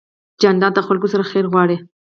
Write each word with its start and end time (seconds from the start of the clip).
جانداد 0.41 0.73
د 0.75 0.79
خلکو 0.87 1.07
سره 1.13 1.29
خیر 1.31 1.45
غواړي. 1.51 1.77